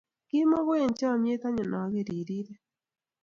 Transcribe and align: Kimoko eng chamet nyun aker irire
Kimoko 0.27 0.71
eng 0.83 0.95
chamet 0.99 1.43
nyun 1.51 1.73
aker 1.83 2.07
irire 2.19 2.55